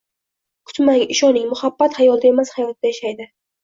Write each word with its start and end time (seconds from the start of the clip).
Kutmang, 0.69 1.03
ishoning, 1.17 1.47
muhabbat 1.53 1.97
xayolda 2.01 2.35
emas, 2.35 2.59
hayotda 2.61 2.95
yashaydi 2.95 3.35